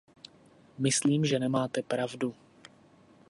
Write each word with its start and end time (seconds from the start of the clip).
Myslím, 0.79 1.25
že 1.25 1.39
nemáte 1.39 1.81
pravdu. 1.81 2.35